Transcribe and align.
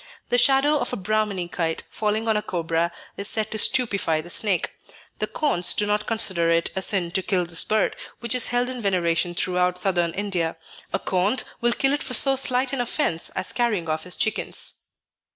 The 0.29 0.39
shadow 0.39 0.79
of 0.79 0.91
a 0.91 0.95
Braahmani 0.97 1.47
kite 1.51 1.83
falling 1.91 2.27
on 2.27 2.35
a 2.35 2.41
cobra 2.41 2.91
is 3.17 3.27
said 3.27 3.51
to 3.51 3.59
stupefy 3.59 4.19
the 4.21 4.31
snake. 4.31 4.71
The 5.19 5.27
Kondhs 5.27 5.75
do 5.75 5.85
not 5.85 6.07
consider 6.07 6.49
it 6.49 6.71
a 6.75 6.81
sin 6.81 7.11
to 7.11 7.21
kill 7.21 7.45
this 7.45 7.63
bird, 7.63 7.95
which 8.19 8.33
is 8.33 8.47
held 8.47 8.67
in 8.67 8.81
veneration 8.81 9.35
throughout 9.35 9.77
Southern 9.77 10.15
India. 10.15 10.57
A 10.91 10.97
Kondh 10.97 11.43
will 11.61 11.73
kill 11.73 11.93
it 11.93 12.01
for 12.01 12.15
so 12.15 12.35
slight 12.35 12.73
an 12.73 12.81
offence 12.81 13.29
as 13.35 13.53
carrying 13.53 13.87
off 13.87 14.05
his 14.05 14.15
chickens. 14.15 14.85